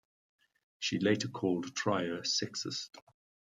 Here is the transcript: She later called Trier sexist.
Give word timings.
She 0.79 0.97
later 0.97 1.27
called 1.27 1.75
Trier 1.75 2.21
sexist. 2.23 2.89